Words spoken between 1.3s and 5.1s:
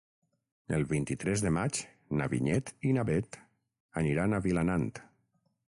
de maig na Vinyet i na Bet aniran a Vilanant.